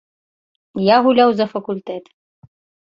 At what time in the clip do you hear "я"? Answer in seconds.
0.85-0.97